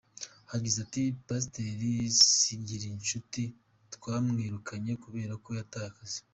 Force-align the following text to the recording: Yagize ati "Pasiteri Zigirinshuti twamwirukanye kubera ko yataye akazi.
Yagize 0.53 0.77
ati 0.85 1.01
"Pasiteri 1.27 1.93
Zigirinshuti 2.23 3.43
twamwirukanye 3.95 4.91
kubera 5.03 5.33
ko 5.43 5.49
yataye 5.59 5.87
akazi. 5.91 6.19